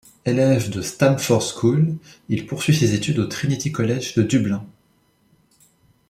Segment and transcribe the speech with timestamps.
[0.25, 1.95] Élève de Stamford School
[2.27, 4.65] il poursuit ses études au Trinity College de Dublin.